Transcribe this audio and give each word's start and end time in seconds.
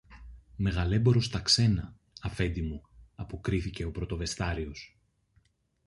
Μεγαλέμπορος 0.55 1.25
στα 1.25 1.39
ξένα, 1.41 1.95
Αφέντη 2.21 2.61
μου, 2.61 2.81
αποκρίθηκε 3.15 3.83
ο 3.83 3.91
πρωτοβεστιάριος. 3.91 4.97